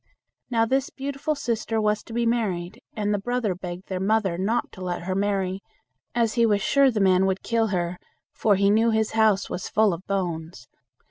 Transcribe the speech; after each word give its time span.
Now, 0.49 0.65
this 0.65 0.89
beautiful 0.89 1.35
sister 1.35 1.79
was 1.79 2.01
to 2.05 2.13
be 2.13 2.25
married, 2.25 2.81
and 2.95 3.13
the 3.13 3.19
brother 3.19 3.53
begged 3.53 3.87
their 3.87 3.99
mother 3.99 4.35
not 4.35 4.71
to 4.71 4.81
let 4.81 5.03
her 5.03 5.13
marry, 5.13 5.61
as 6.15 6.33
he 6.33 6.43
was 6.43 6.59
sure 6.63 6.89
the 6.89 6.99
man 6.99 7.27
would 7.27 7.43
kill 7.43 7.67
her, 7.67 7.99
for 8.31 8.55
he 8.55 8.71
knew 8.71 8.89
his 8.89 9.11
house 9.11 9.47
was 9.47 9.69
full 9.69 9.93
of 9.93 10.07
bones. 10.07 10.67